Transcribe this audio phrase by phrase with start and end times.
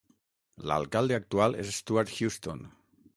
[0.69, 2.65] L'alcalde actual és Stuart Houston.